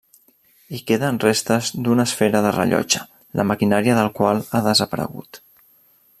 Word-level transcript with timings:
Hi 0.75 0.79
queden 0.91 1.19
restes 1.23 1.69
d'una 1.87 2.05
esfera 2.11 2.41
de 2.47 2.55
rellotge, 2.57 3.05
la 3.41 3.47
maquinària 3.51 3.99
del 4.01 4.13
qual 4.21 4.43
ha 4.61 4.65
desaparegut. 4.71 5.43